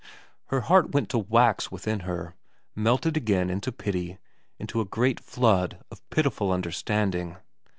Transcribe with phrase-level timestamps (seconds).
[0.47, 2.33] Her heart went to wax within her,
[2.75, 4.17] melted again into pity,
[4.57, 7.37] into a great flood of pitiful understanding.